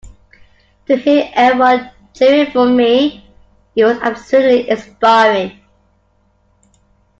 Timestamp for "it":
3.75-3.85